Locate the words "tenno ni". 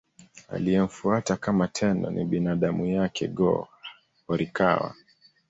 1.67-2.25